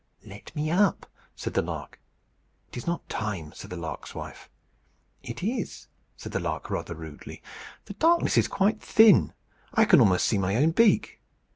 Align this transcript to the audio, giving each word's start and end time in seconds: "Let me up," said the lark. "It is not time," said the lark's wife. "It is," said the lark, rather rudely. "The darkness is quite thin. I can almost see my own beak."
"Let 0.25 0.55
me 0.55 0.71
up," 0.71 1.05
said 1.35 1.53
the 1.53 1.61
lark. 1.61 1.99
"It 2.69 2.75
is 2.77 2.87
not 2.87 3.07
time," 3.07 3.53
said 3.53 3.69
the 3.69 3.77
lark's 3.77 4.15
wife. 4.15 4.49
"It 5.21 5.43
is," 5.43 5.89
said 6.17 6.31
the 6.31 6.39
lark, 6.39 6.71
rather 6.71 6.95
rudely. 6.95 7.43
"The 7.85 7.93
darkness 7.93 8.35
is 8.35 8.47
quite 8.47 8.81
thin. 8.81 9.31
I 9.75 9.85
can 9.85 9.99
almost 9.99 10.25
see 10.25 10.39
my 10.39 10.55
own 10.55 10.71
beak." 10.71 11.21